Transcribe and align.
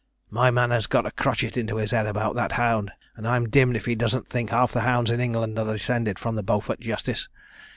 My 0.31 0.49
man 0.49 0.71
has 0.71 0.87
got 0.87 1.05
a 1.05 1.11
crochet 1.11 1.51
into 1.53 1.77
his 1.77 1.91
head 1.91 2.07
about 2.07 2.33
that 2.33 2.53
hound, 2.53 2.91
and 3.15 3.27
I'm 3.27 3.49
dimmed 3.49 3.75
if 3.75 3.85
he 3.85 3.93
doesn't 3.93 4.27
think 4.27 4.49
half 4.49 4.71
the 4.71 4.79
hounds 4.81 5.11
in 5.11 5.19
England 5.19 5.59
are 5.59 5.65
descended 5.73 6.17
from 6.17 6.33
the 6.33 6.41
Beaufort 6.41 6.79
Justice. 6.79 7.27